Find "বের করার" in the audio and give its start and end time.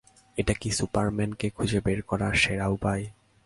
1.85-2.33